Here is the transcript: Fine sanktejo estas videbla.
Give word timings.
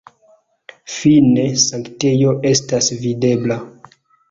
Fine 0.93 1.43
sanktejo 1.65 2.33
estas 2.55 2.91
videbla. 3.05 3.61